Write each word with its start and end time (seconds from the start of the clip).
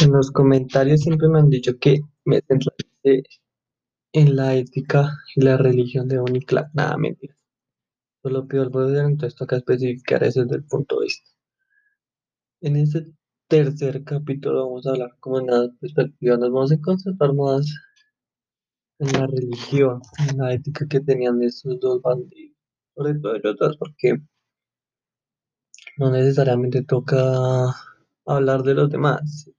En 0.00 0.12
los 0.12 0.30
comentarios 0.30 1.00
siempre 1.00 1.28
me 1.28 1.40
han 1.40 1.50
dicho 1.50 1.76
que 1.78 2.00
me 2.24 2.40
centralice 2.42 3.24
en 4.12 4.36
la 4.36 4.54
ética 4.54 5.10
y 5.34 5.40
la 5.42 5.56
religión 5.56 6.06
de 6.06 6.20
Uniclan. 6.20 6.70
Nada, 6.72 6.96
mentira. 6.96 7.34
Solo 8.22 8.46
pido 8.46 8.62
el 8.64 8.70
poder, 8.70 9.06
entonces 9.06 9.36
toca 9.36 9.56
especificar 9.56 10.22
eso 10.22 10.42
desde 10.42 10.56
el 10.56 10.64
punto 10.64 11.00
de 11.00 11.06
vista. 11.06 11.30
En 12.60 12.76
este 12.76 13.06
tercer 13.48 14.04
capítulo 14.04 14.66
vamos 14.66 14.86
a 14.86 14.90
hablar 14.90 15.16
como 15.20 15.40
en 15.40 15.46
la 15.46 15.68
perspectiva, 15.80 16.36
nos 16.36 16.52
vamos 16.52 16.72
a 16.72 16.80
concentrar 16.80 17.32
más 17.34 17.66
en 19.00 19.12
la 19.12 19.26
religión, 19.26 20.00
en 20.28 20.38
la 20.38 20.52
ética 20.52 20.86
que 20.88 21.00
tenían 21.00 21.42
estos 21.42 21.80
dos 21.80 22.02
bandidos. 22.02 22.56
Sobre 22.94 23.14
todo 23.14 23.34
ellos 23.36 23.56
dos, 23.58 23.76
porque 23.78 24.18
no 25.96 26.10
necesariamente 26.10 26.82
toca 26.84 27.74
hablar 28.26 28.62
de 28.62 28.74
los 28.74 28.90
demás. 28.90 29.50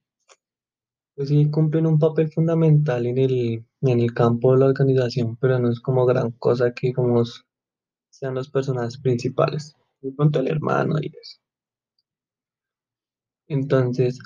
Pues 1.20 1.28
sí, 1.28 1.50
cumplen 1.50 1.84
un 1.86 1.98
papel 1.98 2.32
fundamental 2.32 3.04
en 3.04 3.18
el, 3.18 3.66
en 3.82 4.00
el 4.00 4.14
campo 4.14 4.54
de 4.54 4.60
la 4.60 4.66
organización, 4.68 5.36
pero 5.36 5.58
no 5.58 5.70
es 5.70 5.78
como 5.78 6.06
gran 6.06 6.30
cosa 6.30 6.72
que 6.72 6.94
como 6.94 7.22
sean 8.08 8.34
los 8.34 8.48
personajes 8.48 8.96
principales. 8.96 9.76
De 10.00 10.12
pronto 10.12 10.40
el 10.40 10.48
hermano 10.48 10.94
y 10.98 11.08
eso. 11.08 11.38
Entonces, 13.48 14.18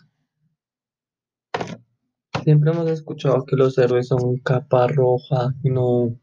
siempre 2.44 2.70
hemos 2.70 2.88
escuchado 2.88 3.44
que 3.44 3.56
los 3.56 3.76
héroes 3.76 4.06
son 4.06 4.36
capa 4.38 4.86
roja, 4.86 5.52
que 5.64 5.70
no, 5.70 6.16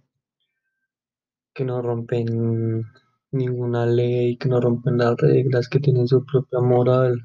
que 1.54 1.66
no 1.66 1.82
rompen 1.82 2.86
ninguna 3.32 3.86
ley, 3.86 4.38
que 4.38 4.48
no 4.48 4.62
rompen 4.62 5.00
las 5.00 5.18
reglas, 5.18 5.68
que 5.68 5.82
tienen 5.82 6.08
su 6.08 6.26
propia 6.26 6.62
moral, 6.62 7.20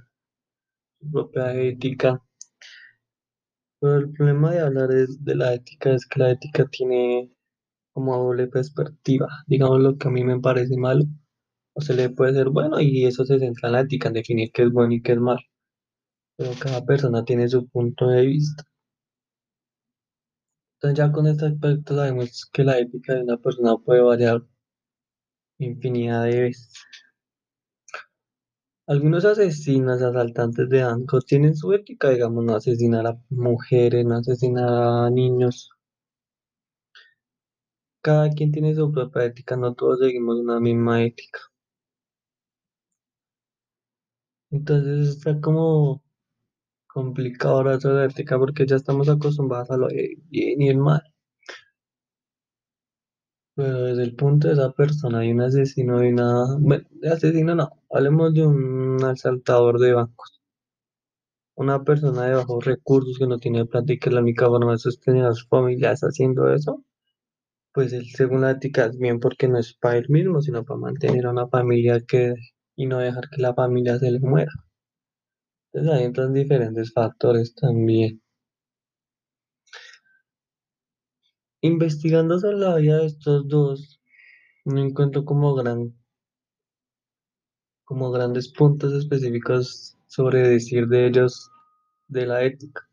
su 1.00 1.12
propia 1.12 1.54
ética. 1.54 2.25
Pero 3.80 3.96
el 3.96 4.10
problema 4.12 4.52
de 4.52 4.60
hablar 4.60 4.92
es 4.92 5.24
de 5.24 5.34
la 5.34 5.54
ética 5.54 5.92
es 5.92 6.06
que 6.06 6.18
la 6.20 6.30
ética 6.30 6.66
tiene 6.66 7.32
como 7.94 8.16
doble 8.18 8.48
perspectiva. 8.48 9.28
Digamos 9.46 9.80
lo 9.80 9.98
que 9.98 10.08
a 10.08 10.10
mí 10.10 10.24
me 10.24 10.40
parece 10.40 10.76
malo, 10.76 11.04
o 11.74 11.80
se 11.82 11.94
le 11.94 12.10
puede 12.10 12.34
ser 12.34 12.50
bueno, 12.50 12.80
y 12.80 13.06
eso 13.06 13.24
se 13.26 13.38
centra 13.38 13.68
en 13.68 13.72
la 13.74 13.80
ética, 13.82 14.08
en 14.08 14.14
definir 14.14 14.50
qué 14.52 14.64
es 14.64 14.72
bueno 14.72 14.94
y 14.94 15.02
qué 15.02 15.12
es 15.12 15.18
malo. 15.20 15.40
Pero 16.38 16.52
cada 16.60 16.84
persona 16.86 17.24
tiene 17.24 17.48
su 17.48 17.68
punto 17.68 18.08
de 18.08 18.26
vista. 18.26 18.64
Entonces 20.80 20.98
ya 20.98 21.12
con 21.12 21.26
este 21.26 21.46
aspecto 21.46 21.94
sabemos 21.96 22.48
que 22.52 22.64
la 22.64 22.78
ética 22.78 23.14
de 23.14 23.22
una 23.24 23.36
persona 23.36 23.76
puede 23.76 24.00
variar 24.00 24.42
infinidad 25.58 26.24
de 26.24 26.40
veces. 26.40 26.72
Algunos 28.88 29.24
asesinos, 29.24 30.02
asaltantes 30.02 30.68
de 30.68 30.82
bancos 30.82 31.24
tienen 31.24 31.54
su 31.56 31.72
ética, 31.72 32.10
digamos, 32.10 32.44
no 32.44 32.56
asesinar 32.56 33.06
a 33.06 33.16
mujeres, 33.30 34.04
no 34.04 34.16
asesinar 34.16 34.68
a 34.68 35.08
niños. 35.10 35.70
Cada 38.02 38.30
quien 38.30 38.52
tiene 38.52 38.74
su 38.74 38.90
propia 38.90 39.24
ética, 39.26 39.54
no 39.54 39.74
todos 39.74 39.98
seguimos 40.00 40.38
una 40.38 40.58
misma 40.60 41.02
ética. 41.04 41.40
Entonces 44.50 45.08
está 45.18 45.40
como 45.40 46.02
complicado 46.88 47.56
ahora 47.56 47.78
la 47.82 48.06
ética 48.06 48.38
porque 48.38 48.66
ya 48.66 48.76
estamos 48.76 49.08
acostumbrados 49.08 49.70
a 49.72 49.76
lo 49.78 49.88
bien 49.88 50.62
y 50.62 50.68
el 50.70 50.78
mal. 50.78 51.02
Pero 53.56 53.84
desde 53.84 54.04
el 54.04 54.14
punto 54.14 54.48
de 54.48 54.54
esa 54.54 54.70
persona, 54.72 55.20
hay 55.20 55.32
un 55.32 55.40
asesino 55.40 56.04
y 56.04 56.08
una... 56.12 56.56
Bueno, 56.60 56.84
de 56.90 57.08
asesino 57.10 57.54
no, 57.56 57.70
hablemos 57.90 58.32
de 58.34 58.46
un 58.46 59.02
asaltador 59.02 59.80
de 59.80 59.94
bancos. 59.94 60.40
Una 61.56 61.82
persona 61.82 62.26
de 62.26 62.34
bajos 62.36 62.64
recursos 62.64 63.18
que 63.18 63.26
no 63.26 63.38
tiene 63.38 63.64
plata 63.66 63.92
y 63.92 63.98
que 63.98 64.10
la 64.10 64.20
única 64.20 64.46
forma 64.46 64.72
de 64.72 64.78
sostener 64.78 65.24
a 65.24 65.32
su 65.34 65.46
familia 65.48 65.92
es 65.92 66.02
haciendo 66.02 66.52
eso, 66.52 66.84
pues 67.72 67.92
él 67.92 68.06
según 68.14 68.42
la 68.42 68.52
ética 68.52 68.86
es 68.86 68.98
bien 68.98 69.20
porque 69.20 69.48
no 69.48 69.58
es 69.58 69.74
para 69.74 69.98
él 69.98 70.06
mismo, 70.08 70.42
sino 70.42 70.64
para 70.64 70.80
mantener 70.80 71.26
a 71.26 71.30
una 71.30 71.48
familia 71.48 72.02
que 72.06 72.34
y 72.76 72.86
no 72.86 72.98
dejar 72.98 73.28
que 73.30 73.42
la 73.42 73.54
familia 73.54 73.98
se 73.98 74.10
le 74.10 74.20
muera. 74.20 74.52
Entonces 75.72 75.92
ahí 75.94 76.04
entran 76.04 76.32
diferentes 76.34 76.92
factores 76.92 77.54
también. 77.54 78.20
Investigando 81.62 82.38
sobre 82.38 82.58
la 82.58 82.76
vida 82.76 82.98
de 82.98 83.06
estos 83.06 83.48
dos, 83.48 83.98
no 84.66 84.78
encuentro 84.78 85.24
como 85.24 85.54
gran, 85.54 85.94
como 87.84 88.10
grandes 88.10 88.52
puntos 88.52 88.92
específicos 88.92 89.96
sobre 90.06 90.46
decir 90.46 90.86
de 90.86 91.06
ellos 91.06 91.50
de 92.08 92.26
la 92.26 92.44
ética. 92.44 92.86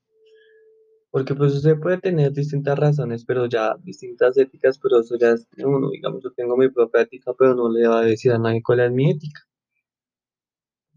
Porque 1.12 1.36
pues 1.36 1.54
usted 1.54 1.78
puede 1.78 2.00
tener 2.00 2.32
distintas 2.32 2.80
razones, 2.80 3.26
pero 3.26 3.48
ya 3.48 3.76
distintas 3.84 4.38
éticas, 4.38 4.80
pero 4.80 5.02
eso 5.02 5.18
ya 5.18 5.32
es 5.32 5.46
uno. 5.58 5.90
Digamos, 5.90 6.24
yo 6.24 6.32
tengo 6.32 6.56
mi 6.56 6.70
propia 6.70 7.02
ética, 7.02 7.34
pero 7.38 7.56
no 7.56 7.70
le 7.70 7.88
va 7.88 8.00
a 8.00 8.06
decir 8.06 8.32
a 8.32 8.40
nadie 8.40 8.64
cuál 8.64 8.80
es 8.80 8.92
mi 8.92 9.12
ética. 9.12 9.42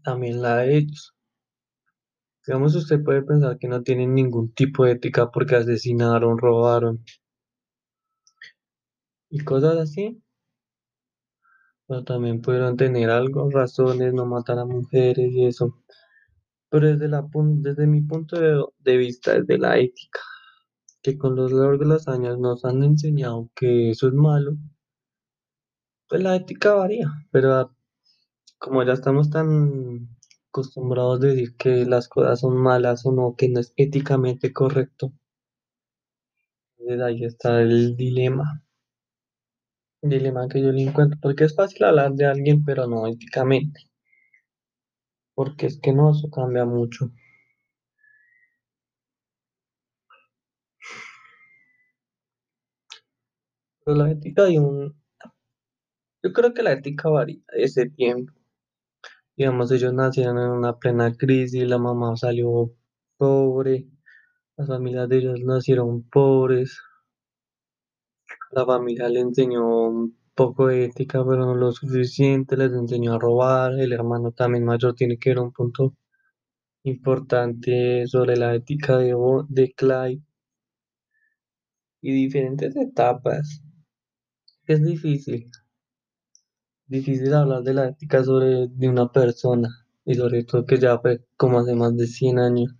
También 0.03 0.41
la 0.41 0.57
de 0.57 0.77
ellos. 0.77 1.13
Digamos, 2.45 2.75
usted 2.75 3.03
puede 3.03 3.23
pensar 3.23 3.57
que 3.59 3.67
no 3.67 3.83
tienen 3.83 4.15
ningún 4.15 4.53
tipo 4.53 4.85
de 4.85 4.93
ética 4.93 5.29
porque 5.29 5.57
asesinaron, 5.57 6.37
robaron 6.37 7.03
y 9.29 9.39
cosas 9.43 9.77
así. 9.77 10.21
Pero 11.87 12.03
también 12.03 12.41
pudieron 12.41 12.77
tener 12.77 13.09
algo, 13.09 13.49
razones, 13.49 14.13
no 14.13 14.25
matar 14.25 14.59
a 14.59 14.65
mujeres 14.65 15.31
y 15.31 15.45
eso. 15.45 15.77
Pero 16.69 16.87
desde, 16.87 17.07
la, 17.07 17.25
desde 17.33 17.87
mi 17.87 18.01
punto 18.01 18.37
de, 18.39 18.97
vista, 18.97 19.39
desde 19.39 19.57
la 19.57 19.77
ética, 19.77 20.19
que 21.01 21.17
con 21.17 21.35
los 21.35 21.51
largos 21.51 21.79
de 21.79 21.85
los 21.85 22.07
años 22.07 22.37
nos 22.39 22.65
han 22.65 22.83
enseñado 22.83 23.49
que 23.55 23.91
eso 23.91 24.07
es 24.07 24.13
malo, 24.13 24.57
pues 26.09 26.21
la 26.23 26.35
ética 26.35 26.73
varía. 26.73 27.09
Pero 27.31 27.53
ah, 27.53 27.75
como 28.59 28.83
ya 28.83 28.93
estamos 28.93 29.29
tan 29.29 30.09
acostumbrados 30.49 31.21
a 31.21 31.27
decir 31.27 31.55
que 31.57 31.85
las 31.85 32.07
cosas 32.09 32.41
son 32.41 32.57
malas 32.57 33.05
o 33.05 33.11
no, 33.11 33.35
que 33.37 33.49
no 33.49 33.59
es 33.59 33.73
éticamente 33.77 34.51
correcto, 34.53 35.13
desde 36.77 37.03
ahí 37.03 37.23
está 37.25 37.61
el 37.61 37.95
dilema. 37.95 38.63
Dilema 40.01 40.47
que 40.49 40.59
yo 40.59 40.71
le 40.71 40.81
encuentro, 40.81 41.19
porque 41.21 41.43
es 41.43 41.53
fácil 41.55 41.83
hablar 41.83 42.13
de 42.13 42.25
alguien, 42.25 42.65
pero 42.65 42.87
no 42.87 43.05
éticamente, 43.05 43.81
porque 45.35 45.67
es 45.67 45.79
que 45.79 45.93
no, 45.93 46.11
eso 46.11 46.29
cambia 46.29 46.65
mucho. 46.65 47.11
Pero 53.83 53.97
la 53.97 54.11
ética 54.11 54.43
de 54.43 54.59
un, 54.59 54.93
yo 56.23 56.31
creo 56.31 56.53
que 56.53 56.61
la 56.61 56.73
ética 56.73 57.09
varía 57.09 57.41
de 57.55 57.63
ese 57.63 57.89
tiempo. 57.89 58.31
Digamos, 59.37 59.71
ellos 59.71 59.93
nacieron 59.93 60.37
en 60.37 60.49
una 60.49 60.77
plena 60.77 61.15
crisis, 61.15 61.63
la 61.65 61.77
mamá 61.77 62.17
salió 62.17 62.73
pobre, 63.17 63.87
las 64.57 64.67
familias 64.67 65.09
de 65.09 65.17
ellos 65.19 65.39
nacieron 65.41 66.03
pobres, 66.09 66.79
la 68.51 68.65
familia 68.65 69.09
le 69.09 69.19
enseñó 69.21 69.87
un 69.87 70.17
poco 70.35 70.67
de 70.67 70.85
ética, 70.85 71.23
pero 71.25 71.45
no 71.45 71.55
lo 71.55 71.71
suficiente, 71.71 72.57
les 72.57 72.71
enseñó 72.73 73.13
a 73.13 73.19
robar, 73.19 73.79
el 73.79 73.93
hermano 73.93 74.31
también 74.31 74.65
mayor 74.65 74.93
tiene 74.95 75.17
que 75.17 75.31
ver 75.31 75.39
un 75.39 75.51
punto 75.51 75.95
importante 76.83 78.07
sobre 78.07 78.37
la 78.37 78.55
ética 78.55 78.97
de, 78.97 79.15
de 79.49 79.73
Clyde 79.73 80.21
y 82.01 82.11
diferentes 82.11 82.75
etapas. 82.75 83.61
Es 84.65 84.83
difícil, 84.83 85.49
difícil 86.87 87.33
hablar 87.33 87.63
de 87.63 87.73
la 87.73 87.87
ética 87.87 88.23
sobre 88.23 88.67
de 88.67 88.89
una 88.89 89.11
persona 89.11 89.69
y 90.05 90.15
sobre 90.15 90.43
todo 90.43 90.65
que 90.65 90.77
ya 90.77 90.99
fue 90.99 91.25
como 91.37 91.59
hace 91.59 91.75
más 91.75 91.95
de 91.95 92.07
100 92.07 92.39
años. 92.39 92.75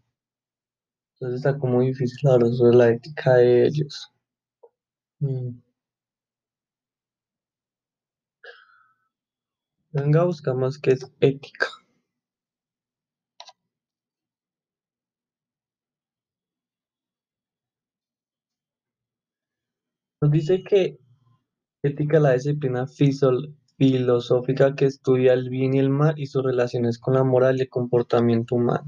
Entonces 1.14 1.38
está 1.38 1.58
como 1.60 1.82
difícil 1.82 2.30
hablar 2.30 2.52
sobre 2.54 2.78
la 2.78 2.90
ética 2.90 3.36
de 3.36 3.68
ellos. 3.68 4.12
Mm. 5.22 5.62
Venga, 9.92 10.24
buscamos 10.24 10.80
qué 10.80 10.92
es 10.92 11.12
ética. 11.20 11.68
Nos 20.22 20.32
dice 20.32 20.64
que 20.64 21.00
ética 21.84 22.18
es 22.18 22.24
la 22.24 22.34
disciplina 22.34 22.88
filosófica 23.78 24.76
que 24.76 24.86
estudia 24.86 25.34
el 25.34 25.50
bien 25.50 25.74
y 25.76 25.80
el 25.80 25.90
mal 25.90 26.20
y 26.20 26.28
sus 26.28 26.44
relaciones 26.44 27.00
con 27.00 27.16
la 27.16 27.24
moral 27.24 27.58
y 27.58 27.62
el 27.64 27.70
comportamiento 27.70 28.56
humano. 28.56 28.86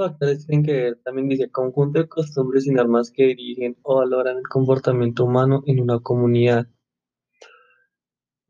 Factores 0.00 0.46
tienen 0.46 0.64
que 0.66 0.72
ver, 0.72 1.00
también 1.04 1.28
dice, 1.28 1.50
conjunto 1.50 2.00
de 2.00 2.08
costumbres 2.08 2.66
y 2.66 2.72
normas 2.72 3.12
que 3.12 3.26
dirigen 3.26 3.76
o 3.82 3.96
valoran 3.96 4.38
el 4.38 4.48
comportamiento 4.48 5.24
humano 5.24 5.62
en 5.66 5.80
una 5.80 6.00
comunidad. 6.00 6.66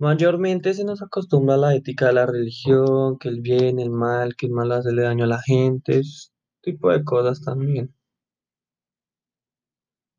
Mayormente 0.00 0.74
se 0.74 0.84
nos 0.84 1.02
acostumbra 1.02 1.54
a 1.54 1.58
la 1.58 1.74
ética 1.76 2.06
de 2.06 2.14
la 2.14 2.26
religión, 2.26 3.18
que 3.18 3.28
el 3.28 3.40
bien, 3.40 3.78
el 3.78 3.90
mal, 3.90 4.34
que 4.34 4.46
el 4.46 4.52
mal 4.52 4.72
hacerle 4.72 5.02
daño 5.02 5.24
a 5.24 5.28
la 5.28 5.42
gente, 5.42 5.98
ese 6.00 6.30
tipo 6.62 6.90
de 6.90 7.04
cosas 7.04 7.40
también. 7.42 7.94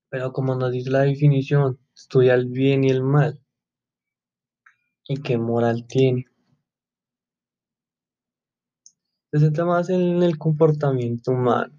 Pero 0.09 0.31
como 0.31 0.55
nos 0.55 0.71
dice 0.71 0.91
la 0.91 1.01
definición, 1.01 1.79
estudia 1.95 2.35
el 2.35 2.47
bien 2.47 2.83
y 2.83 2.89
el 2.89 3.03
mal, 3.03 3.41
y 5.07 5.21
qué 5.21 5.37
moral 5.37 5.85
tiene. 5.87 6.30
Se 9.31 9.39
centra 9.39 9.63
más 9.63 9.89
en 9.89 10.21
el 10.23 10.37
comportamiento 10.37 11.31
humano. 11.31 11.73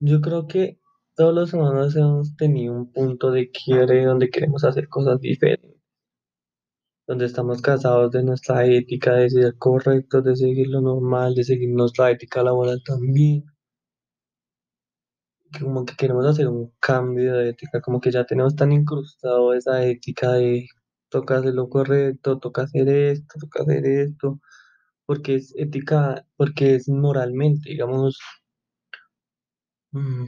Yo 0.00 0.20
creo 0.20 0.48
que 0.48 0.80
todos 1.14 1.32
los 1.32 1.52
humanos 1.54 1.94
hemos 1.94 2.36
tenido 2.36 2.74
un 2.74 2.90
punto 2.92 3.30
de 3.30 3.50
quiebre 3.52 4.04
donde 4.04 4.28
queremos 4.28 4.64
hacer 4.64 4.88
cosas 4.88 5.20
diferentes, 5.20 5.80
donde 7.06 7.26
estamos 7.26 7.62
cansados 7.62 8.10
de 8.10 8.24
nuestra 8.24 8.66
ética, 8.66 9.14
de 9.14 9.30
ser 9.30 9.56
correctos, 9.56 10.24
de 10.24 10.34
seguir 10.36 10.66
lo 10.68 10.80
normal, 10.80 11.34
de 11.34 11.44
seguir 11.44 11.70
nuestra 11.70 12.10
ética 12.10 12.42
laboral 12.42 12.82
también. 12.84 13.44
Como 15.60 15.84
que 15.84 15.94
queremos 15.94 16.26
hacer 16.26 16.48
un 16.48 16.72
cambio 16.80 17.34
de 17.34 17.50
ética, 17.50 17.80
como 17.80 18.00
que 18.00 18.10
ya 18.10 18.24
tenemos 18.26 18.56
tan 18.56 18.72
incrustado 18.72 19.54
esa 19.54 19.84
ética 19.84 20.32
de 20.32 20.66
toca 21.08 21.38
hacer 21.38 21.54
lo 21.54 21.68
correcto, 21.68 22.38
toca 22.40 22.62
hacer 22.62 22.88
esto, 22.88 23.34
toca 23.40 23.62
hacer 23.62 23.86
esto, 23.86 24.40
porque 25.06 25.36
es 25.36 25.54
ética, 25.56 26.26
porque 26.36 26.74
es 26.76 26.88
moralmente, 26.88 27.70
digamos, 27.70 28.18
mm, 29.92 30.26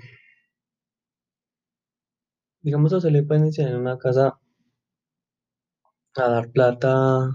digamos, 2.62 2.92
a 2.92 2.96
usted 2.98 3.10
le 3.10 3.22
pueden 3.22 3.44
enseñar 3.44 3.72
en 3.72 3.80
una 3.80 3.98
casa 3.98 4.38
a 6.16 6.28
dar 6.28 6.50
plata 6.50 7.30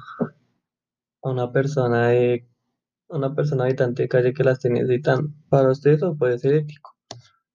a 1.23 1.29
una 1.29 1.51
persona 1.51 2.09
de, 2.09 2.47
a 3.09 3.17
una 3.17 3.33
persona 3.35 3.65
habitante 3.65 4.03
de 4.03 4.09
calle 4.09 4.33
que 4.33 4.43
la 4.43 4.53
esté 4.53 4.69
necesitando. 4.69 5.29
Para 5.49 5.71
usted 5.71 5.91
eso 5.93 6.15
puede 6.17 6.39
ser 6.39 6.53
ético, 6.55 6.95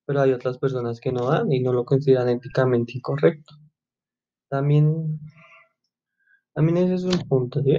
pero 0.05 0.21
hay 0.21 0.33
otras 0.33 0.57
personas 0.57 0.99
que 0.99 1.11
no 1.11 1.29
dan 1.29 1.51
y 1.51 1.61
no 1.61 1.73
lo 1.73 1.85
consideran 1.85 2.29
éticamente 2.29 2.93
incorrecto. 2.97 3.55
También, 4.49 5.19
también 6.53 6.77
ese 6.77 6.95
es 6.95 7.03
un 7.03 7.27
punto, 7.27 7.61
¿sí? 7.61 7.77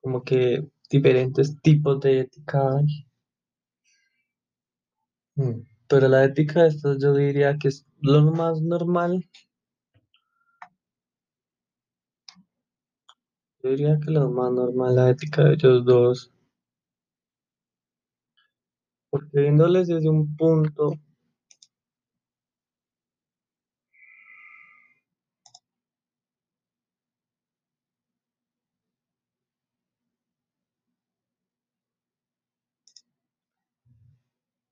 Como 0.00 0.22
que 0.22 0.68
diferentes 0.88 1.60
tipos 1.62 2.00
de 2.00 2.20
ética 2.20 2.76
hay. 2.76 3.06
Mm. 5.36 5.62
Pero 5.88 6.08
la 6.08 6.24
ética 6.24 6.62
de 6.62 6.68
estos 6.68 6.98
yo 7.02 7.14
diría 7.14 7.56
que 7.58 7.68
es 7.68 7.86
lo 8.00 8.22
más 8.32 8.60
normal. 8.60 9.24
Yo 13.62 13.70
diría 13.70 13.98
que 13.98 14.10
lo 14.10 14.30
más 14.30 14.52
normal 14.52 14.96
la 14.96 15.10
ética 15.10 15.44
de 15.44 15.54
ellos 15.54 15.84
dos. 15.84 16.32
Porque 19.10 19.40
viéndoles 19.40 19.88
desde 19.88 20.08
un 20.10 20.36
punto, 20.36 20.92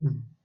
mm, 0.02 0.35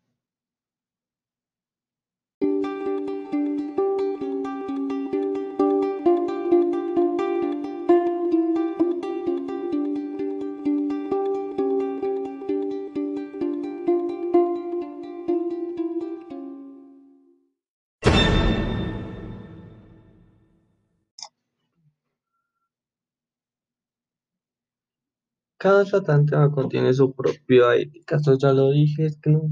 cada 25.61 25.85
tratante 25.85 26.35
contiene 26.55 26.91
su 26.91 27.13
propia 27.13 27.75
ética. 27.75 28.15
Eso 28.15 28.35
ya 28.35 28.51
lo 28.51 28.71
dije, 28.71 29.05
es 29.05 29.17
que 29.17 29.29
no, 29.29 29.43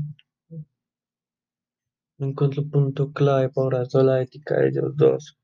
no 2.17 2.27
encuentro 2.27 2.67
punto 2.67 3.13
clave 3.13 3.49
para 3.49 3.85
sobre 3.85 4.05
la 4.05 4.21
ética 4.23 4.55
de 4.55 4.69
ellos 4.69 4.97
dos. 4.97 5.37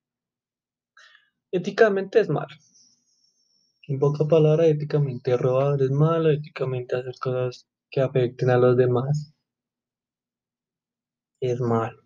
Éticamente 1.51 2.19
es 2.19 2.29
malo. 2.29 2.56
En 3.88 4.00
poca 4.00 4.25
palabra, 4.25 4.65
éticamente 4.65 5.38
robar 5.38 5.79
es 5.83 5.91
malo, 5.91 6.31
éticamente 6.31 6.95
hacer 6.95 7.13
cosas 7.21 7.67
que 7.91 8.01
afecten 8.01 8.50
a 8.50 8.57
los 8.57 8.75
demás 8.75 9.35
es 11.41 11.59
malo. 11.59 12.05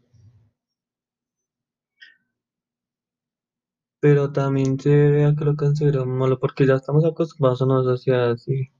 Pero 4.01 4.31
también 4.31 4.79
se 4.79 4.89
ve 4.89 5.25
a 5.25 5.35
que 5.35 5.45
lo 5.45 5.55
considero 5.55 6.05
malo 6.05 6.39
porque 6.39 6.65
ya 6.65 6.75
estamos 6.75 7.05
acostumbrados 7.05 7.61
a 7.61 7.65
una 7.65 7.83
sociedad 7.83 8.31
así. 8.31 8.71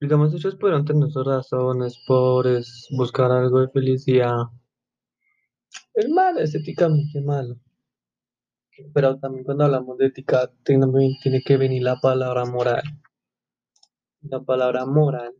Digamos, 0.00 0.34
ellos 0.34 0.56
pudieron 0.56 0.84
tener 0.84 1.10
sus 1.10 1.26
razones, 1.26 2.02
pobres, 2.06 2.88
buscar 2.90 3.30
algo 3.32 3.60
de 3.60 3.68
felicidad. 3.68 4.44
Es 5.94 6.08
malo, 6.08 6.40
es 6.40 6.54
éticamente 6.54 7.20
malo. 7.20 7.56
Pero 8.92 9.18
también 9.18 9.44
cuando 9.44 9.64
hablamos 9.64 9.98
de 9.98 10.06
ética, 10.06 10.50
tiene 10.64 11.42
que 11.44 11.56
venir 11.56 11.82
la 11.82 12.00
palabra 12.00 12.44
moral. 12.44 12.82
La 14.22 14.40
palabra 14.40 14.84
moral 14.86 15.34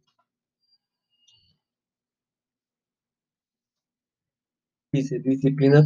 disciplina 5.02 5.82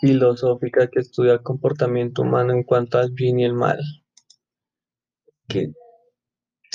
filosófica 0.00 0.88
que 0.88 1.00
estudia 1.00 1.34
el 1.34 1.42
comportamiento 1.42 2.22
humano 2.22 2.52
en 2.52 2.62
cuanto 2.62 2.98
al 2.98 3.10
bien 3.12 3.40
y 3.40 3.44
el 3.44 3.54
mal. 3.54 3.78
Que 5.48 5.72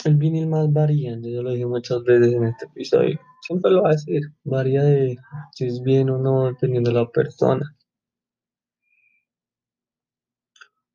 el 0.05 0.15
bien 0.15 0.35
y 0.35 0.41
el 0.41 0.47
mal 0.47 0.67
varían, 0.69 1.23
yo 1.23 1.41
lo 1.41 1.49
dije 1.51 1.65
muchas 1.65 2.03
veces 2.03 2.33
en 2.33 2.43
este 2.45 2.65
episodio. 2.65 3.19
Siempre 3.41 3.71
lo 3.71 3.81
va 3.81 3.89
a 3.89 3.93
decir, 3.93 4.21
varía 4.43 4.83
de 4.83 5.17
si 5.53 5.65
es 5.65 5.81
bien 5.81 6.11
o 6.11 6.19
no 6.19 6.45
dependiendo 6.45 6.91
de 6.91 6.97
la 6.97 7.09
persona. 7.09 7.75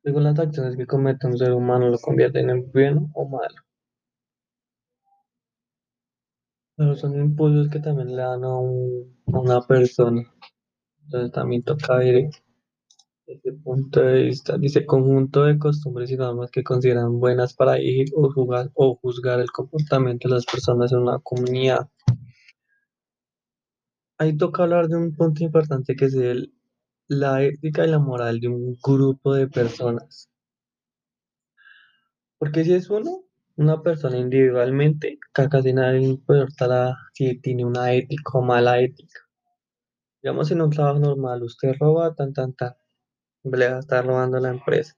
Según 0.03 0.23
las 0.23 0.39
acciones 0.39 0.75
que 0.75 0.87
comete 0.87 1.27
un 1.27 1.37
ser 1.37 1.53
humano 1.53 1.87
lo 1.89 1.99
convierten 1.99 2.49
en 2.49 2.71
bien 2.71 3.11
o 3.13 3.29
malo. 3.29 3.55
Pero 6.77 6.95
son 6.95 7.19
impulsos 7.19 7.67
que 7.69 7.79
también 7.79 8.15
le 8.15 8.21
dan 8.23 8.43
a, 8.45 8.57
un- 8.57 9.17
a 9.33 9.39
una 9.39 9.61
persona. 9.67 10.23
Entonces 11.07 11.31
también 11.31 11.63
toca 11.63 11.95
ver 11.95 12.29
desde 13.25 13.49
el 13.49 13.61
punto 13.61 14.01
de 14.01 14.23
vista, 14.23 14.57
dice 14.57 14.85
conjunto 14.85 15.45
de 15.45 15.57
costumbres 15.57 16.11
y 16.11 16.17
normas 16.17 16.51
que 16.51 16.63
consideran 16.63 17.17
buenas 17.17 17.53
para 17.53 17.75
dirigir 17.75 18.07
o 18.13 18.29
juzgar, 18.29 18.71
o 18.73 18.95
juzgar 18.97 19.39
el 19.39 19.49
comportamiento 19.49 20.27
de 20.27 20.35
las 20.35 20.45
personas 20.45 20.91
en 20.91 20.99
una 20.99 21.19
comunidad. 21.19 21.87
Ahí 24.17 24.35
toca 24.35 24.63
hablar 24.63 24.89
de 24.89 24.97
un 24.97 25.15
punto 25.15 25.45
importante 25.45 25.95
que 25.95 26.05
es 26.05 26.13
el, 26.15 26.53
la 27.07 27.41
ética 27.41 27.85
y 27.85 27.89
la 27.89 27.99
moral 27.99 28.41
de 28.41 28.49
un 28.49 28.77
grupo 28.83 29.33
de 29.33 29.47
personas. 29.47 30.29
Porque 32.37 32.65
si 32.65 32.73
es 32.73 32.89
uno, 32.89 33.23
una 33.55 33.81
persona 33.81 34.17
individualmente, 34.17 35.19
casi 35.31 35.71
nadie 35.71 36.01
importará 36.01 36.97
si 37.13 37.39
tiene 37.39 37.63
una 37.63 37.93
ética 37.93 38.39
o 38.39 38.41
mala 38.41 38.81
ética. 38.81 39.26
Digamos 40.21 40.49
en 40.51 40.61
un 40.61 40.69
trabajo 40.71 40.99
normal, 40.99 41.43
usted 41.43 41.75
roba, 41.79 42.13
tan, 42.15 42.33
tan, 42.33 42.53
tan, 42.53 42.73
le 43.43 43.69
va 43.69 43.77
a 43.77 43.79
estar 43.79 44.05
robando 44.05 44.37
a 44.37 44.41
la 44.41 44.49
empresa. 44.49 44.93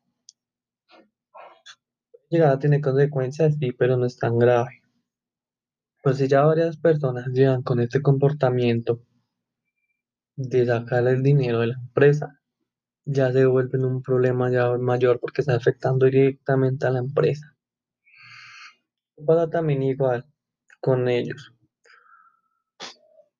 Llegar 2.29 2.51
a 2.51 2.59
tener 2.59 2.81
consecuencias, 2.81 3.55
sí, 3.59 3.71
pero 3.71 3.97
no 3.97 4.05
es 4.05 4.17
tan 4.17 4.37
grave. 4.39 4.81
Pues 6.01 6.17
si 6.17 6.27
ya 6.27 6.43
varias 6.43 6.77
personas 6.77 7.27
llegan 7.27 7.61
con 7.63 7.79
este 7.79 8.01
comportamiento 8.01 9.01
de 10.37 10.65
sacar 10.65 11.05
el 11.07 11.21
dinero 11.21 11.59
de 11.59 11.67
la 11.67 11.73
empresa, 11.73 12.39
ya 13.03 13.31
se 13.31 13.45
vuelve 13.45 13.77
un 13.83 14.01
problema 14.01 14.49
ya 14.49 14.77
mayor 14.77 15.19
porque 15.19 15.41
está 15.41 15.55
afectando 15.55 16.05
directamente 16.05 16.87
a 16.87 16.91
la 16.91 16.99
empresa. 16.99 17.55
Pasa 19.25 19.49
también 19.49 19.83
igual 19.83 20.25
con 20.79 21.09
ellos, 21.09 21.53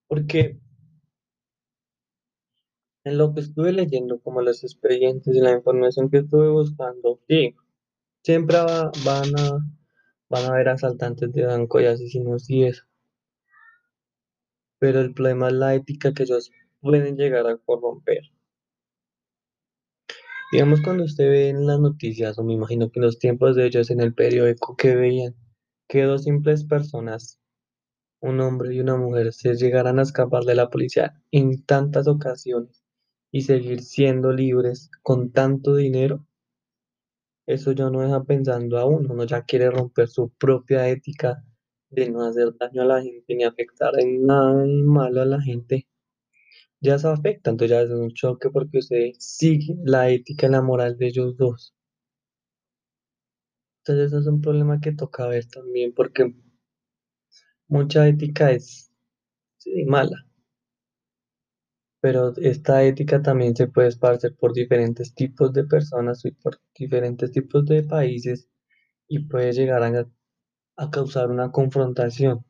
porque 0.07 0.59
en 3.03 3.17
lo 3.17 3.33
que 3.33 3.41
estuve 3.41 3.73
leyendo, 3.73 4.19
como 4.21 4.41
los 4.41 4.63
expedientes 4.63 5.35
y 5.35 5.41
la 5.41 5.51
información 5.51 6.09
que 6.09 6.19
estuve 6.19 6.49
buscando, 6.49 7.19
sí, 7.27 7.55
siempre 8.23 8.57
va- 8.59 8.91
van 9.05 9.31
a, 9.39 9.59
van 10.29 10.45
a 10.45 10.49
haber 10.49 10.69
asaltantes 10.69 11.33
de 11.33 11.45
banco 11.45 11.81
y 11.81 11.85
asesinos 11.87 12.49
y 12.49 12.65
eso, 12.65 12.85
pero 14.77 14.99
el 14.99 15.13
problema 15.13 15.47
es 15.47 15.53
la 15.53 15.73
ética 15.75 16.13
que 16.13 16.23
ellos 16.23 16.51
pueden 16.81 17.15
llegar 17.15 17.47
a 17.47 17.55
corromper. 17.57 18.23
Digamos 20.51 20.81
cuando 20.81 21.05
usted 21.05 21.27
ve 21.27 21.49
en 21.49 21.65
las 21.65 21.79
noticias, 21.79 22.37
o 22.37 22.43
me 22.43 22.53
imagino 22.53 22.91
que 22.91 22.99
en 22.99 23.05
los 23.05 23.17
tiempos 23.17 23.55
de 23.55 23.65
ellos 23.65 23.89
en 23.89 23.99
el 23.99 24.13
periódico 24.13 24.75
que 24.77 24.95
veían 24.95 25.35
que 25.87 26.03
dos 26.03 26.23
simples 26.25 26.65
personas, 26.65 27.39
un 28.21 28.41
hombre 28.41 28.73
y 28.75 28.79
una 28.81 28.97
mujer, 28.97 29.33
se 29.33 29.55
llegaran 29.55 29.99
a 29.99 30.03
escapar 30.03 30.43
de 30.43 30.55
la 30.55 30.69
policía 30.69 31.21
en 31.31 31.63
tantas 31.65 32.07
ocasiones 32.07 32.78
y 33.31 33.41
seguir 33.41 33.81
siendo 33.81 34.31
libres 34.31 34.89
con 35.03 35.31
tanto 35.31 35.75
dinero, 35.75 36.25
eso 37.45 37.71
ya 37.71 37.89
no 37.89 38.01
deja 38.01 38.23
pensando 38.23 38.77
a 38.77 38.85
uno, 38.85 39.13
uno 39.13 39.23
ya 39.23 39.43
quiere 39.43 39.71
romper 39.71 40.07
su 40.07 40.29
propia 40.29 40.87
ética 40.87 41.43
de 41.89 42.09
no 42.09 42.23
hacer 42.23 42.55
daño 42.57 42.83
a 42.83 42.85
la 42.85 43.01
gente 43.01 43.35
ni 43.35 43.43
afectar 43.43 43.99
en 43.99 44.25
nada 44.25 44.63
malo 44.85 45.21
a 45.21 45.25
la 45.25 45.41
gente. 45.41 45.87
Ya 46.81 46.97
se 46.99 47.07
afecta, 47.07 47.49
entonces 47.49 47.71
ya 47.75 47.81
es 47.81 47.89
un 47.89 48.13
choque 48.13 48.49
porque 48.49 48.79
usted 48.79 49.11
sigue 49.17 49.75
la 49.83 50.09
ética 50.09 50.47
y 50.47 50.51
la 50.51 50.61
moral 50.61 50.97
de 50.97 51.07
ellos 51.07 51.35
dos. 51.37 51.73
Entonces 53.83 54.07
eso 54.07 54.19
es 54.19 54.27
un 54.27 54.41
problema 54.41 54.79
que 54.79 54.91
toca 54.93 55.27
ver 55.27 55.45
también 55.47 55.93
porque 55.93 56.33
mucha 57.67 58.07
ética 58.07 58.51
es 58.51 58.91
mala, 59.87 60.25
pero 62.01 62.33
esta 62.37 62.83
ética 62.83 63.21
también 63.21 63.55
se 63.55 63.67
puede 63.67 63.89
esparcer 63.89 64.35
por 64.35 64.53
diferentes 64.53 65.13
tipos 65.15 65.53
de 65.53 65.65
personas 65.65 66.23
y 66.25 66.31
por 66.31 66.59
diferentes 66.77 67.31
tipos 67.31 67.65
de 67.65 67.83
países 67.83 68.49
y 69.07 69.19
puede 69.27 69.53
llegar 69.53 69.83
a, 69.83 70.07
a 70.77 70.91
causar 70.91 71.31
una 71.31 71.51
confrontación. 71.51 72.45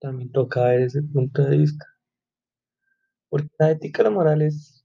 También 0.00 0.32
toca 0.32 0.64
ver 0.64 0.82
ese 0.82 1.02
punto 1.02 1.44
de 1.44 1.58
vista. 1.58 1.86
Porque 3.30 3.48
la 3.58 3.70
ética 3.70 4.02
la 4.02 4.10
moral 4.10 4.42
es, 4.42 4.84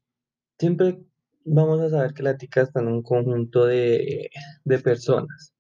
siempre 0.60 1.00
vamos 1.46 1.82
a 1.82 1.90
saber 1.90 2.14
que 2.14 2.24
la 2.24 2.32
ética 2.32 2.62
está 2.62 2.82
en 2.82 2.88
un 2.90 3.04
conjunto 3.04 3.66
de, 3.66 4.30
de 4.66 4.80
personas. 4.80 5.54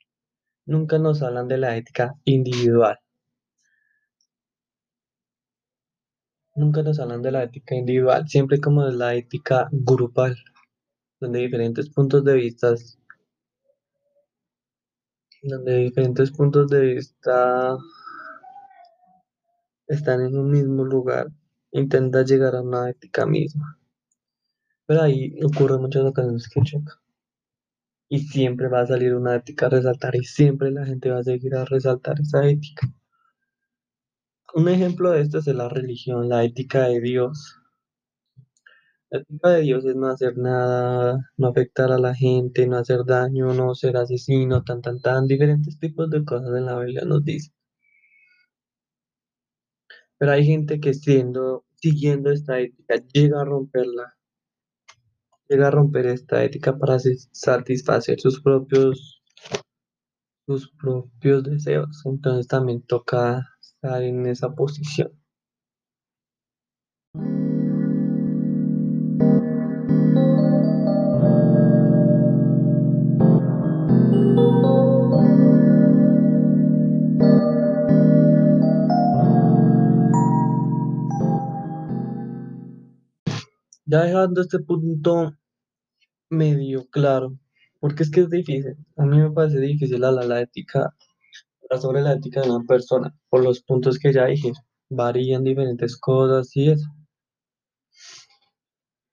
Nunca 0.66 1.00
nos 1.00 1.22
hablan 1.24 1.48
de 1.50 1.58
la 1.60 1.78
ética 1.78 2.16
individual. 2.26 2.98
Nunca 6.56 6.84
nos 6.84 7.00
hablan 7.00 7.24
de 7.24 7.32
la 7.32 7.44
ética 7.44 7.74
individual, 7.74 8.28
siempre 8.28 8.60
como 8.60 8.86
de 8.86 8.94
la 8.94 9.16
ética 9.16 9.70
grupal, 9.72 10.38
donde 11.20 11.40
diferentes 11.40 11.90
puntos 11.90 12.24
de 12.24 12.36
vista, 12.36 12.76
donde 15.42 15.78
diferentes 15.78 16.32
puntos 16.32 16.68
de 16.68 16.82
vista 16.82 17.76
están 19.88 20.22
en 20.22 20.38
un 20.38 20.52
mismo 20.52 20.86
lugar, 20.86 21.32
intenta 21.72 22.24
llegar 22.24 22.56
a 22.56 22.62
una 22.62 22.88
ética 22.88 23.26
misma. 23.26 23.80
Pero 24.86 25.02
ahí 25.02 25.36
ocurre 25.44 25.80
muchas 25.80 26.04
ocasiones 26.04 26.48
que 26.48 26.62
choca. 26.62 27.02
Y 28.10 28.20
siempre 28.20 28.68
va 28.68 28.82
a 28.82 28.88
salir 28.88 29.16
una 29.16 29.36
ética 29.36 29.66
a 29.66 29.70
resaltar 29.70 30.16
y 30.16 30.24
siempre 30.24 30.70
la 30.70 30.86
gente 30.86 31.10
va 31.10 31.18
a 31.18 31.24
seguir 31.24 31.56
a 31.56 31.66
resaltar 31.66 32.20
esa 32.20 32.46
ética. 32.46 32.94
Un 34.56 34.68
ejemplo 34.68 35.10
de 35.12 35.22
esto 35.22 35.40
es 35.40 35.48
la 35.48 35.68
religión, 35.68 36.30
la 36.30 36.44
ética 36.44 36.84
de 36.88 37.02
Dios. 37.02 37.60
La 39.10 39.20
ética 39.20 39.50
de 39.50 39.62
Dios 39.62 39.84
es 39.86 39.96
no 39.96 40.08
hacer 40.08 40.38
nada, 40.38 41.32
no 41.38 41.48
afectar 41.48 41.92
a 41.92 41.98
la 41.98 42.14
gente, 42.14 42.68
no 42.68 42.78
hacer 42.78 43.04
daño, 43.06 43.52
no 43.54 43.74
ser 43.74 43.98
asesino, 43.98 44.64
tan, 44.64 44.82
tan, 44.82 45.02
tan, 45.02 45.26
diferentes 45.28 45.80
tipos 45.80 46.08
de 46.12 46.24
cosas 46.24 46.50
en 46.56 46.66
la 46.66 46.78
Biblia 46.80 47.04
nos 47.04 47.24
dice. 47.26 47.52
Pero 50.18 50.32
hay 50.32 50.46
gente 50.46 50.80
que 50.80 50.94
siendo, 50.94 51.66
siguiendo 51.76 52.32
esta 52.32 52.60
ética, 52.60 52.96
llega 53.14 53.42
a 53.42 53.46
romperla, 53.46 54.16
llega 55.50 55.68
a 55.68 55.72
romper 55.72 56.06
esta 56.08 56.44
ética 56.44 56.78
para 56.78 56.98
satisfacer 57.00 58.20
sus 58.20 58.42
propios, 58.42 59.24
sus 60.46 60.72
propios 60.72 61.44
deseos. 61.44 62.04
Entonces 62.06 62.48
también 62.48 62.84
toca 62.84 63.53
estar 63.84 64.02
en 64.04 64.26
esa 64.28 64.50
posición. 64.56 65.12
Ya 83.86 84.04
dejando 84.06 84.42
este 84.42 84.60
punto 84.60 85.34
medio 86.30 86.88
claro, 86.90 87.38
porque 87.80 88.04
es 88.04 88.12
que 88.12 88.22
es 88.22 88.30
difícil. 88.30 88.76
A 88.98 89.06
mí 89.06 89.18
me 89.20 89.32
parece 89.32 89.60
difícil 89.60 90.04
hablar 90.04 90.26
la 90.26 90.42
ética, 90.42 90.80
hablar 90.80 91.13
sobre 91.80 92.02
la 92.02 92.14
ética 92.14 92.42
de 92.42 92.50
una 92.50 92.66
persona, 92.66 93.14
por 93.30 93.44
los 93.44 93.62
puntos 93.62 94.00
que 94.00 94.14
ya 94.14 94.26
dije, 94.26 94.52
varían 94.90 95.44
diferentes 95.44 95.98
cosas 95.98 96.56
y 96.56 96.70
eso. 96.72 96.88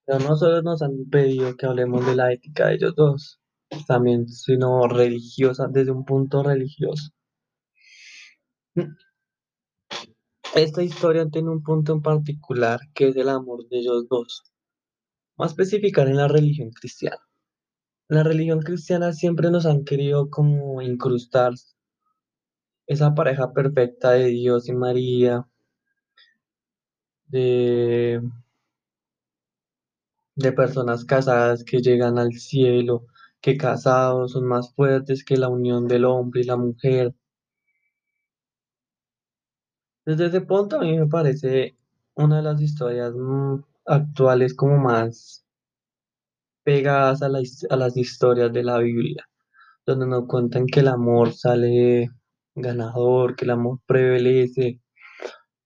Pero 0.05 0.19
no 0.21 0.37
solo 0.37 0.63
nos 0.63 0.83
han 0.83 1.09
pedido 1.11 1.57
que 1.57 1.67
hablemos 1.67 2.05
de 2.07 2.17
la 2.17 2.33
ética 2.33 2.69
de 2.69 2.75
ellos 2.75 2.95
dos, 2.97 3.41
también, 3.87 4.29
sino 4.29 4.89
religiosa, 4.89 5.69
desde 5.71 5.93
un 5.93 6.05
punto 6.05 6.43
religioso. 6.43 7.11
Esta 10.55 10.83
historia 10.83 11.29
tiene 11.29 11.51
un 11.51 11.63
punto 11.63 11.93
en 11.93 12.03
particular, 12.03 12.81
que 12.93 13.09
es 13.09 13.17
el 13.17 13.29
amor 13.29 13.69
de 13.69 13.79
ellos 13.79 14.09
dos. 14.09 14.43
Más 15.37 15.53
especificar 15.53 16.09
en 16.09 16.17
la 16.17 16.29
religión 16.29 16.71
cristiana. 16.71 17.21
La 18.09 18.25
religión 18.25 18.61
cristiana 18.61 19.13
siempre 19.13 19.53
nos 19.53 19.67
han 19.67 19.85
querido 19.85 20.29
como 20.29 20.83
incrustar 20.83 21.53
esa 22.91 23.15
pareja 23.15 23.53
perfecta 23.53 24.11
de 24.13 24.27
Dios 24.27 24.69
y 24.69 24.73
María, 24.75 25.47
de, 27.29 28.21
de 30.35 30.53
personas 30.53 31.05
casadas 31.05 31.63
que 31.63 31.81
llegan 31.83 32.19
al 32.19 32.33
cielo, 32.33 33.07
que 33.41 33.57
casados 33.57 34.33
son 34.33 34.47
más 34.47 34.75
fuertes 34.75 35.25
que 35.25 35.37
la 35.37 35.49
unión 35.49 35.87
del 35.87 36.05
hombre 36.05 36.41
y 36.41 36.45
la 36.45 36.57
mujer. 36.57 37.15
Desde 40.05 40.27
ese 40.27 40.41
punto 40.41 40.77
a 40.77 40.81
mí 40.81 40.99
me 40.99 41.07
parece 41.07 41.77
una 42.15 42.39
de 42.39 42.43
las 42.43 42.61
historias 42.61 43.15
mm, 43.15 43.63
actuales 43.87 44.55
como 44.55 44.79
más 44.79 45.45
pegadas 46.65 47.23
a, 47.23 47.29
la 47.29 47.41
a 47.71 47.77
las 47.77 47.97
historias 47.97 48.53
de 48.53 48.65
la 48.65 48.79
Biblia, 48.79 49.29
donde 49.87 50.07
nos 50.09 50.27
cuentan 50.27 50.67
que 50.67 50.81
el 50.81 50.89
amor 50.89 51.33
sale 51.33 52.11
ganador, 52.55 53.37
que 53.37 53.45
el 53.47 53.51
amor 53.53 53.81
prevalece, 53.87 54.81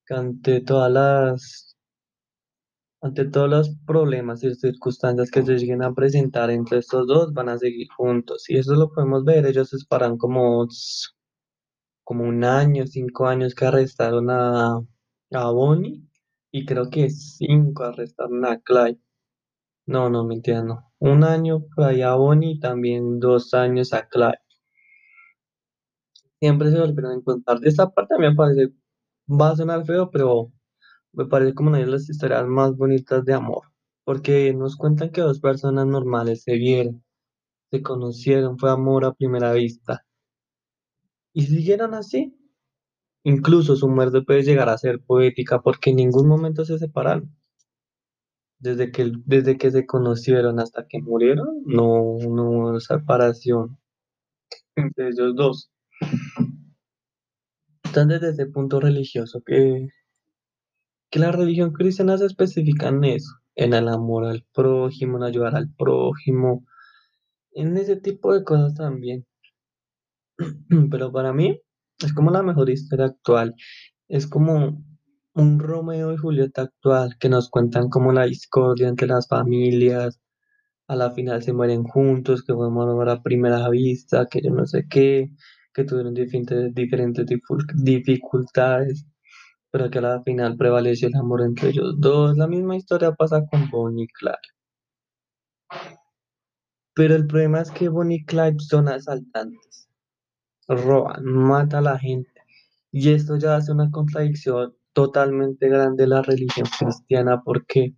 que 0.07 0.15
ante 0.15 0.61
todas 0.63 0.93
las, 0.93 1.77
ante 3.03 3.27
todos 3.27 3.49
los 3.49 3.71
problemas 3.87 4.43
y 4.43 4.53
circunstancias 4.55 5.31
que 5.31 5.43
se 5.45 5.57
lleguen 5.59 5.83
a 5.85 5.95
presentar 5.95 6.51
entre 6.51 6.79
estos 6.79 7.07
dos, 7.07 7.33
van 7.33 7.49
a 7.49 7.59
seguir 7.59 7.87
juntos. 7.97 8.49
Y 8.51 8.57
eso 8.59 8.75
lo 8.75 8.91
podemos 8.93 9.25
ver, 9.25 9.47
ellos 9.47 9.73
esperan 9.75 10.17
como, 10.19 10.65
s- 10.65 11.09
como 12.05 12.25
un 12.25 12.45
año, 12.45 12.87
cinco 12.87 13.27
años 13.29 13.55
que 13.55 13.67
arrestaron 13.67 14.31
a, 14.31 14.81
a 15.33 15.51
Bonnie, 15.53 16.03
y 16.53 16.67
creo 16.67 16.91
que 16.91 17.11
cinco 17.11 17.85
arrestaron 17.85 18.45
a 18.47 18.61
Clyde. 18.61 19.01
No, 19.87 20.11
no, 20.11 20.25
mentira, 20.25 20.63
no. 20.63 20.93
Un 21.01 21.25
año 21.25 21.67
por 21.77 21.87
ahí 21.87 22.03
a 22.03 22.15
Bonnie 22.17 22.53
y 22.55 22.61
también 22.61 23.21
dos 23.21 23.55
años 23.55 23.95
a 23.95 24.09
Clyde. 24.09 24.39
Siempre 26.41 26.71
se 26.71 26.79
volvieron 26.81 27.13
a 27.13 27.15
encontrar. 27.17 27.59
Esta 27.65 27.91
parte 27.91 28.15
a 28.15 28.19
mí 28.19 28.29
me 28.29 28.35
parece, 28.37 28.73
va 29.29 29.51
a 29.51 29.57
sonar 29.57 29.85
feo, 29.87 30.11
pero 30.11 30.53
me 31.13 31.27
parece 31.27 31.55
como 31.55 31.71
una 31.71 31.79
de 31.79 31.87
las 31.87 32.09
historias 32.11 32.47
más 32.47 32.77
bonitas 32.77 33.25
de 33.25 33.35
amor. 33.35 33.65
Porque 34.05 34.53
nos 34.55 34.77
cuentan 34.77 35.11
que 35.11 35.23
dos 35.23 35.41
personas 35.41 35.87
normales 35.87 36.43
se 36.43 36.55
vieron, 36.55 37.05
se 37.71 37.83
conocieron, 37.83 38.59
fue 38.59 38.71
amor 38.71 39.05
a 39.07 39.15
primera 39.15 39.53
vista. 39.53 40.05
Y 41.35 41.43
siguieron 41.47 41.95
así. 41.95 42.35
Incluso 43.25 43.77
su 43.77 43.89
muerte 43.89 44.23
puede 44.23 44.43
llegar 44.43 44.69
a 44.71 44.79
ser 44.79 45.01
poética 45.03 45.61
porque 45.63 45.91
en 45.91 45.97
ningún 45.97 46.29
momento 46.29 46.65
se 46.65 46.79
separaron. 46.79 47.35
Desde 48.59 48.91
que, 48.91 49.13
desde 49.27 49.57
que 49.59 49.71
se 49.71 49.87
conocieron 49.87 50.59
hasta 50.59 50.87
que 50.89 51.01
murieron, 51.01 51.63
no, 51.67 52.19
no 52.29 52.51
hubo 52.51 52.81
separación 52.81 53.79
entre 54.77 55.09
ellos 55.09 55.35
dos. 55.37 55.71
Están 57.85 58.09
desde 58.09 58.31
ese 58.31 58.47
punto 58.47 58.81
religioso 58.81 59.43
que, 59.45 59.89
que 61.11 61.19
la 61.19 61.33
religión 61.33 61.73
cristiana 61.73 62.19
se 62.19 62.27
especifica 62.27 62.89
en 62.89 63.05
eso, 63.05 63.31
en 63.55 63.73
el 63.73 63.89
amor 63.89 64.25
al 64.25 64.45
prójimo, 64.53 65.19
en 65.19 65.23
ayudar 65.23 65.55
al 65.55 65.73
prójimo, 65.75 66.65
en 67.53 67.77
ese 67.77 67.97
tipo 67.97 68.35
de 68.35 68.43
cosas 68.45 68.75
también. 68.75 69.27
Pero 70.91 71.13
para 71.13 71.33
mí 71.33 71.61
es 72.01 72.13
como 72.13 72.31
la 72.31 72.43
mejor 72.43 72.71
historia 72.71 73.07
actual. 73.07 73.55
Es 74.09 74.27
como 74.27 74.85
un 75.35 75.59
Romeo 75.59 76.13
y 76.13 76.17
Julieta 76.17 76.63
actual 76.63 77.17
que 77.19 77.29
nos 77.29 77.51
cuentan 77.51 77.89
como 77.89 78.13
la 78.13 78.25
discordia 78.25 78.89
entre 78.89 79.07
las 79.07 79.29
familias, 79.29 80.21
a 80.87 80.97
la 80.97 81.11
final 81.13 81.43
se 81.43 81.53
mueren 81.53 81.85
juntos, 81.85 82.43
que 82.45 82.55
fue 82.55 82.67
amor 82.67 83.09
a 83.09 83.23
primera 83.23 83.69
vista, 83.71 84.27
que 84.27 84.41
yo 84.43 84.51
no 84.51 84.67
sé 84.67 84.87
qué, 84.89 85.31
que 85.75 85.85
tuvieron 85.85 86.15
diferentes, 86.15 86.75
diferentes 86.75 87.27
dificultades, 87.75 89.07
pero 89.71 89.91
que 89.91 89.99
a 89.99 90.03
la 90.03 90.23
final 90.23 90.57
prevaleció 90.57 91.09
el 91.09 91.17
amor 91.17 91.43
entre 91.43 91.71
ellos 91.71 91.95
dos. 91.99 92.37
La 92.37 92.47
misma 92.47 92.77
historia 92.77 93.13
pasa 93.13 93.45
con 93.47 93.69
Bonnie 93.71 94.05
y 94.05 94.09
Clyde. 94.09 94.39
Pero 96.95 97.15
el 97.17 97.27
problema 97.27 97.61
es 97.61 97.71
que 97.71 97.89
Bonnie 97.89 98.19
y 98.19 98.25
Clyde 98.25 98.61
son 98.61 98.89
asaltantes, 98.89 99.89
roban, 100.69 101.25
matan 101.25 101.87
a 101.87 101.93
la 101.93 101.99
gente. 101.99 102.31
Y 102.93 103.11
esto 103.13 103.37
ya 103.37 103.57
hace 103.57 103.73
una 103.73 103.91
contradicción 103.91 104.75
totalmente 104.93 105.69
grande 105.69 106.05
de 106.05 106.09
la 106.09 106.23
religión 106.23 106.67
cristiana, 106.79 107.43
porque 107.43 107.95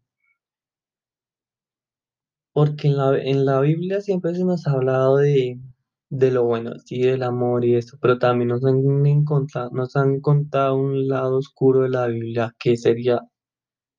Porque 2.56 2.88
en 2.88 2.96
la, 2.96 3.18
en 3.18 3.44
la 3.44 3.60
Biblia 3.60 4.00
siempre 4.00 4.34
se 4.34 4.42
nos 4.42 4.66
ha 4.66 4.72
hablado 4.72 5.18
de, 5.18 5.60
de 6.10 6.30
lo 6.30 6.44
bueno, 6.44 6.72
sí, 6.84 7.00
del 7.02 7.22
amor 7.22 7.64
y 7.64 7.76
eso, 7.76 7.98
pero 8.00 8.18
también 8.18 8.48
nos 8.48 8.64
han, 8.64 9.06
encontrado, 9.06 9.70
nos 9.72 9.96
han 9.96 10.20
contado 10.20 10.76
un 10.76 11.08
lado 11.08 11.38
oscuro 11.38 11.82
de 11.82 11.90
la 11.90 12.06
Biblia, 12.08 12.54
que 12.58 12.76
sería 12.76 13.20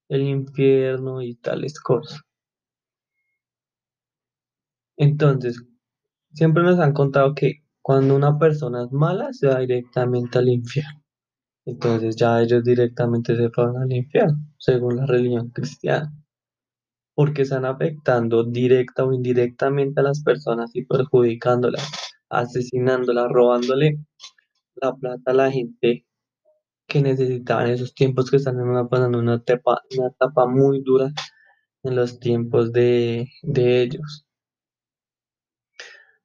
el 0.10 0.22
infierno 0.24 1.22
y 1.22 1.36
tales 1.36 1.80
cosas. 1.80 2.22
Entonces, 4.98 5.64
siempre 6.34 6.64
nos 6.64 6.80
han 6.80 6.94
contado 6.94 7.34
que 7.36 7.64
cuando 7.82 8.16
una 8.16 8.38
persona 8.38 8.84
es 8.84 8.92
mala, 8.92 9.34
se 9.34 9.48
va 9.48 9.60
directamente 9.60 10.40
al 10.40 10.50
infierno. 10.50 11.04
Entonces 11.66 12.16
ya 12.16 12.42
ellos 12.42 12.64
directamente 12.64 13.36
se 13.36 13.50
fueron 13.50 13.78
al 13.78 13.92
infierno, 13.92 14.38
según 14.58 14.98
la 14.98 15.06
religión 15.06 15.50
cristiana. 15.50 16.14
Porque 17.18 17.42
están 17.42 17.66
afectando 17.66 18.44
directa 18.44 19.04
o 19.04 19.12
indirectamente 19.12 20.02
a 20.02 20.04
las 20.04 20.22
personas 20.22 20.70
y 20.76 20.86
perjudicándolas, 20.86 21.84
asesinándolas, 22.30 23.32
robándole 23.32 23.98
la 24.76 24.94
plata 24.94 25.32
a 25.32 25.34
la 25.34 25.52
gente 25.52 26.06
que 26.88 27.02
necesitaba 27.02 27.66
en 27.66 27.72
esos 27.72 27.96
tiempos 27.96 28.30
que 28.30 28.38
están 28.38 28.58
pasando 28.88 29.18
una 29.18 29.38
etapa, 29.38 29.82
una 29.98 30.10
etapa 30.10 30.46
muy 30.46 30.84
dura 30.84 31.12
en 31.82 31.96
los 31.96 32.20
tiempos 32.20 32.72
de, 32.72 33.28
de 33.42 33.82
ellos. 33.82 34.28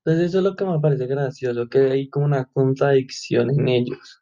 Entonces 0.04 0.28
eso 0.28 0.38
es 0.40 0.44
lo 0.44 0.56
que 0.56 0.66
me 0.66 0.78
parece 0.78 1.06
gracioso, 1.06 1.70
que 1.70 1.78
hay 1.90 2.11
como 2.11 2.26
una 2.26 2.44
contradicción 2.52 3.49
en 3.50 3.68
ellos. 3.68 4.20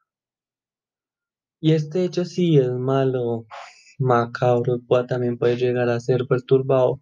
Y 1.61 1.73
este 1.73 2.05
hecho 2.05 2.25
sí 2.25 2.59
es 2.59 2.71
malo, 2.71 3.47
macabro, 4.01 4.81
también 5.09 5.39
puede 5.39 5.57
llegar 5.57 5.89
a 5.89 6.01
ser 6.01 6.27
perturbado, 6.29 7.01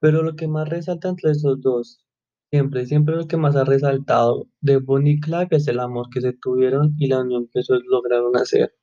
Pero 0.00 0.22
lo 0.22 0.36
que 0.36 0.48
más 0.48 0.68
resalta 0.68 1.08
entre 1.08 1.32
esos 1.32 1.60
dos, 1.60 2.04
siempre, 2.50 2.86
siempre 2.86 3.16
lo 3.16 3.26
que 3.26 3.36
más 3.36 3.56
ha 3.56 3.64
resaltado 3.64 4.48
de 4.60 4.78
Bonnie 4.78 5.20
y 5.24 5.56
es 5.56 5.68
el 5.68 5.80
amor 5.80 6.08
que 6.12 6.20
se 6.20 6.32
tuvieron 6.34 6.94
y 6.98 7.08
la 7.08 7.20
unión 7.20 7.48
que 7.52 7.60
ellos 7.60 7.82
lograron 7.86 8.36
hacer. 8.36 8.74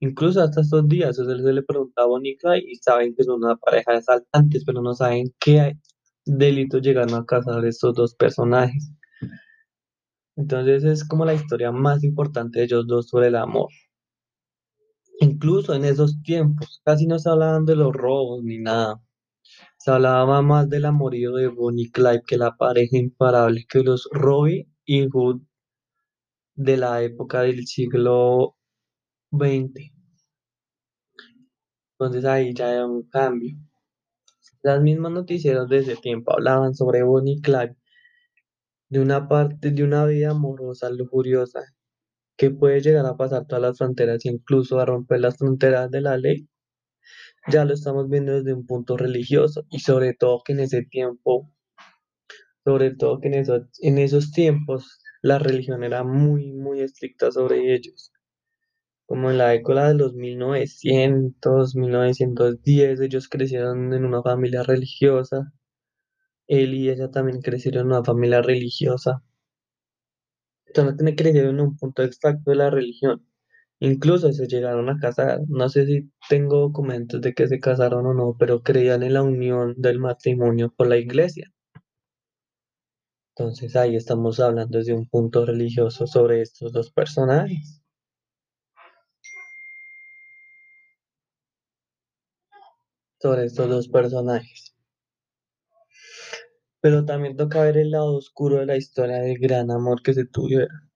Incluso 0.00 0.42
hasta 0.42 0.62
estos 0.62 0.88
días, 0.88 1.18
o 1.18 1.24
se 1.24 1.36
le 1.36 1.62
pregunta 1.62 2.02
a 2.02 2.06
Bonnie 2.06 2.32
y 2.32 2.36
Clyde 2.38 2.64
y 2.72 2.76
saben 2.76 3.14
que 3.14 3.24
son 3.24 3.44
una 3.44 3.56
pareja 3.56 3.92
de 3.92 3.98
asaltantes, 3.98 4.64
pero 4.64 4.82
no 4.82 4.94
saben 4.94 5.32
qué 5.40 5.78
delitos 6.26 6.82
llegaron 6.82 7.14
a 7.14 7.24
causar 7.26 7.64
estos 7.66 7.94
dos 7.94 8.14
personajes. 8.14 8.92
Entonces 10.36 10.84
es 10.84 11.08
como 11.08 11.24
la 11.24 11.34
historia 11.34 11.72
más 11.72 12.04
importante 12.04 12.58
de 12.58 12.64
ellos 12.66 12.86
dos 12.86 13.08
sobre 13.08 13.28
el 13.28 13.36
amor. 13.36 13.68
Incluso 15.22 15.72
en 15.74 15.84
esos 15.84 16.20
tiempos, 16.24 16.82
casi 16.84 17.06
no 17.06 17.16
se 17.16 17.30
hablaban 17.30 17.64
de 17.64 17.76
los 17.76 17.92
robos 17.92 18.42
ni 18.42 18.58
nada. 18.58 19.00
Se 19.78 19.92
hablaba 19.92 20.42
más 20.42 20.68
del 20.68 20.84
amorío 20.84 21.34
de 21.34 21.46
Bonnie 21.46 21.92
Clyde 21.92 22.22
que 22.26 22.36
la 22.36 22.56
pareja 22.56 22.96
imparable 22.96 23.64
que 23.68 23.84
los 23.84 24.08
Robbie 24.10 24.68
y 24.84 25.06
Hood 25.08 25.42
de 26.56 26.76
la 26.76 27.02
época 27.04 27.42
del 27.42 27.64
siglo 27.68 28.56
XX. 29.30 29.92
Entonces 31.92 32.24
ahí 32.24 32.52
ya 32.52 32.70
hay 32.70 32.78
un 32.78 33.08
cambio. 33.08 33.56
Las 34.62 34.82
mismas 34.82 35.12
noticieros 35.12 35.68
de 35.68 35.78
ese 35.78 35.94
tiempo 35.94 36.32
hablaban 36.32 36.74
sobre 36.74 37.04
Bonnie 37.04 37.40
Clyde, 37.40 37.76
de 38.88 39.00
una 39.00 39.28
parte 39.28 39.70
de 39.70 39.84
una 39.84 40.04
vida 40.04 40.30
amorosa, 40.32 40.90
lujuriosa, 40.90 41.60
que 42.36 42.50
puede 42.50 42.80
llegar 42.80 43.06
a 43.06 43.16
pasar 43.16 43.46
todas 43.46 43.62
las 43.62 43.78
fronteras, 43.78 44.24
incluso 44.26 44.80
a 44.80 44.86
romper 44.86 45.20
las 45.20 45.36
fronteras 45.38 45.90
de 45.90 46.00
la 46.00 46.16
ley. 46.16 46.48
Ya 47.50 47.64
lo 47.64 47.74
estamos 47.74 48.08
viendo 48.08 48.32
desde 48.32 48.54
un 48.54 48.66
punto 48.66 48.96
religioso 48.96 49.64
y 49.70 49.80
sobre 49.80 50.14
todo 50.14 50.42
que 50.44 50.52
en 50.52 50.60
ese 50.60 50.82
tiempo 50.84 51.50
sobre 52.64 52.94
todo 52.94 53.20
que 53.20 53.28
en 53.28 53.34
esos, 53.34 53.62
en 53.80 53.98
esos 53.98 54.30
tiempos 54.32 55.00
la 55.22 55.38
religión 55.38 55.84
era 55.84 56.04
muy, 56.04 56.52
muy 56.52 56.80
estricta 56.80 57.30
sobre 57.30 57.74
ellos. 57.74 58.12
Como 59.06 59.30
en 59.30 59.38
la 59.38 59.48
década 59.50 59.88
de 59.88 59.94
los 59.94 60.14
1900, 60.14 61.76
1910, 61.76 63.00
ellos 63.00 63.28
crecieron 63.28 63.92
en 63.92 64.04
una 64.04 64.22
familia 64.22 64.62
religiosa. 64.62 65.52
Él 66.46 66.74
y 66.74 66.88
ella 66.90 67.10
también 67.10 67.40
crecieron 67.40 67.82
en 67.82 67.86
una 67.88 68.04
familia 68.04 68.42
religiosa. 68.42 69.22
Entonces, 70.74 71.04
no 71.04 71.14
crecieron 71.14 71.54
en 71.56 71.60
un 71.60 71.76
punto 71.76 72.02
exacto 72.02 72.50
de 72.50 72.56
la 72.56 72.70
religión. 72.70 73.24
Incluso 73.80 74.32
se 74.32 74.46
llegaron 74.46 74.88
a 74.88 74.98
casar. 74.98 75.40
No 75.48 75.68
sé 75.68 75.86
si 75.86 76.10
tengo 76.28 76.58
documentos 76.60 77.20
de 77.20 77.34
que 77.34 77.48
se 77.48 77.60
casaron 77.60 78.06
o 78.06 78.14
no, 78.14 78.36
pero 78.38 78.62
creían 78.62 79.02
en 79.02 79.14
la 79.14 79.22
unión 79.22 79.74
del 79.76 79.98
matrimonio 79.98 80.72
con 80.76 80.88
la 80.88 80.96
iglesia. 80.98 81.52
Entonces 83.36 83.76
ahí 83.76 83.96
estamos 83.96 84.40
hablando 84.40 84.78
desde 84.78 84.94
un 84.94 85.06
punto 85.06 85.44
religioso 85.44 86.06
sobre 86.06 86.40
estos 86.40 86.72
dos 86.72 86.90
personajes, 86.90 87.82
sobre 93.20 93.46
estos 93.46 93.68
dos 93.68 93.88
personajes. 93.88 94.71
Pero 96.82 97.06
también 97.06 97.34
toca 97.38 97.62
ver 97.62 97.78
el 97.78 97.92
lado 97.92 98.14
oscuro 98.16 98.58
de 98.58 98.66
la 98.66 98.76
historia 98.76 99.20
del 99.20 99.38
gran 99.38 99.70
amor 99.70 100.02
que 100.02 100.12
se 100.12 100.26
tuvieron. 100.26 100.90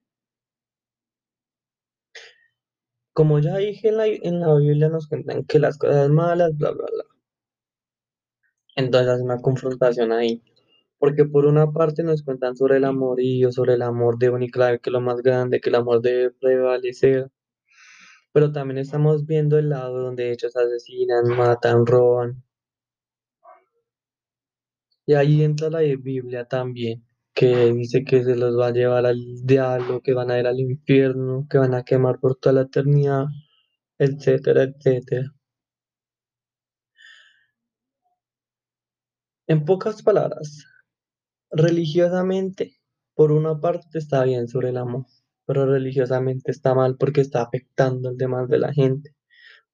Como 3.15 3.41
ya 3.41 3.57
dije 3.57 3.89
en 3.89 3.97
la, 3.97 4.07
en 4.07 4.39
la 4.41 4.55
Biblia 4.55 4.89
nos 4.89 5.09
cuentan 5.09 5.45
que 5.45 5.59
las 5.59 5.77
cosas 5.77 6.09
malas, 6.11 6.57
bla, 6.57 6.71
bla, 6.71 6.87
bla. 6.87 7.05
Entonces 8.77 9.11
hay 9.13 9.23
una 9.23 9.41
confrontación 9.43 10.13
ahí. 10.13 10.43
Porque 10.99 11.25
por 11.25 11.47
una 11.47 11.73
parte 11.73 12.03
nos 12.05 12.23
cuentan 12.23 12.57
sobre 12.57 12.79
el 12.79 12.85
amorío, 12.85 13.53
sobre 13.53 13.75
el 13.75 13.83
amor 13.83 14.19
de 14.19 14.31
Clyde, 14.51 14.81
que 14.81 14.91
es 14.91 14.93
lo 14.93 15.01
más 15.01 15.23
grande, 15.23 15.61
que 15.61 15.71
el 15.71 15.77
amor 15.77 16.03
debe 16.03 16.31
prevalecer. 16.33 17.31
Pero 18.33 18.53
también 18.53 18.79
estamos 18.79 19.27
viendo 19.27 19.59
el 19.59 19.71
lado 19.71 20.01
donde 20.03 20.31
ellos 20.31 20.57
asesinan, 20.57 21.27
matan, 21.37 21.85
roban. 21.87 22.46
Y 25.07 25.15
ahí 25.15 25.43
entra 25.43 25.71
la 25.71 25.81
Biblia 25.81 26.45
también, 26.47 27.05
que 27.35 27.73
dice 27.73 28.05
que 28.05 28.25
se 28.25 28.37
los 28.37 28.59
va 28.59 28.69
a 28.69 28.73
llevar 28.73 29.07
al 29.07 29.19
diablo, 29.45 30.03
que 30.03 30.15
van 30.15 30.31
a 30.31 30.39
ir 30.39 30.47
al 30.47 30.59
infierno, 30.61 31.47
que 31.49 31.59
van 31.59 31.75
a 31.75 31.85
quemar 31.85 32.19
por 32.21 32.37
toda 32.37 32.55
la 32.55 32.63
eternidad, 32.63 33.27
etcétera, 33.99 34.65
etcétera. 34.65 35.33
En 39.49 39.65
pocas 39.65 40.03
palabras, 40.03 40.65
religiosamente, 41.51 42.77
por 43.15 43.33
una 43.33 43.61
parte 43.61 43.99
está 43.99 44.25
bien 44.25 44.49
sobre 44.49 44.71
el 44.71 44.77
amor, 44.79 45.07
pero 45.47 45.67
religiosamente 45.67 46.51
está 46.51 46.75
mal 46.75 46.97
porque 46.97 47.21
está 47.23 47.43
afectando 47.43 48.09
al 48.09 48.17
demás 48.17 48.49
de 48.49 48.59
la 48.59 48.73
gente, 48.73 49.15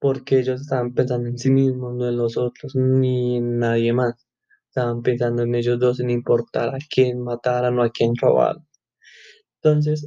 porque 0.01 0.41
ellos 0.41 0.63
estaban 0.63 0.95
pensando 0.95 1.29
en 1.29 1.39
sí 1.39 1.51
mismos, 1.51 1.95
no 1.97 2.09
en 2.09 2.17
los 2.19 2.37
otros, 2.39 2.77
ni 2.77 3.39
en 3.39 3.59
nadie 3.61 3.93
más. 3.95 4.27
Estaban 4.73 5.03
pensando 5.03 5.43
en 5.45 5.55
ellos 5.55 5.79
dos 5.79 5.99
sin 5.99 6.11
importar 6.11 6.75
a 6.75 6.79
quién 6.91 7.21
mataran 7.23 7.79
o 7.79 7.83
a 7.85 7.91
quién 7.91 8.17
robaran. 8.17 8.67
Entonces, 9.63 10.07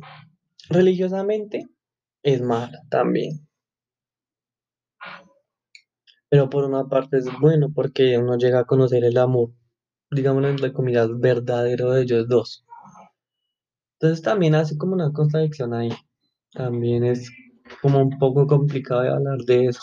religiosamente 0.69 1.67
es 2.23 2.41
mala 2.41 2.79
también, 2.89 3.47
pero 6.29 6.51
por 6.51 6.65
una 6.65 6.87
parte 6.87 7.17
es 7.17 7.25
bueno 7.41 7.71
porque 7.73 8.15
uno 8.19 8.37
llega 8.37 8.59
a 8.59 8.65
conocer 8.65 9.03
el 9.03 9.17
amor, 9.17 9.49
digámoslo 10.11 10.49
entre 10.49 10.73
comillas, 10.73 11.09
verdadero 11.19 11.91
de 11.91 12.03
ellos 12.03 12.27
dos. 12.27 12.65
Entonces 13.99 14.23
también 14.23 14.55
hace 14.55 14.77
como 14.77 14.93
una 14.93 15.11
contradicción 15.11 15.73
ahí. 15.73 15.89
También 16.53 17.03
es 17.05 17.31
como 17.81 18.01
un 18.01 18.17
poco 18.19 18.47
complicado 18.47 19.01
de 19.01 19.09
hablar 19.09 19.39
de 19.39 19.67
eso. 19.67 19.81